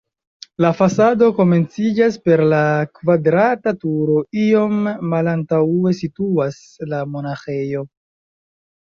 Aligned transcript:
La 0.63 0.69
fasado 0.77 1.27
komenciĝas 1.39 2.17
per 2.29 2.43
la 2.55 2.63
kvadrata 2.97 3.75
turo, 3.85 4.17
iom 4.47 4.83
malantaŭe 5.15 5.97
situas 6.03 6.61
la 6.93 7.07
monaĥejo. 7.17 7.89